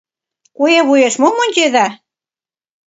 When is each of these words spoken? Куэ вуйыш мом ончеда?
Куэ 0.57 0.79
вуйыш 0.87 1.15
мом 1.21 1.35
ончеда? 1.43 1.85